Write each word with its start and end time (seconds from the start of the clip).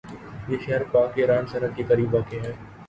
یہ 0.47 0.57
شہر 0.61 0.83
پاک 0.91 1.17
ایران 1.19 1.45
سرحد 1.47 1.75
کے 1.75 1.83
قریب 1.87 2.13
واقع 2.13 2.45
ہے 2.45 2.51